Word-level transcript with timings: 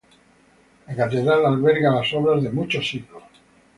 La 0.87 0.95
catedral 0.95 1.45
alberga 1.45 1.91
las 1.93 2.11
obras 2.15 2.41
de 2.41 2.49
muchos 2.49 2.89
siglos. 2.89 3.21